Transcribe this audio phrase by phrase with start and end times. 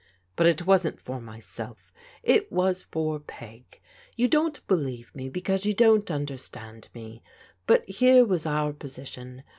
[0.35, 1.93] But it wasn't for myself,
[2.23, 3.79] it was for Peg.
[4.15, 7.21] You don't believe me because you don't understand me.
[7.67, 9.43] But here was our position.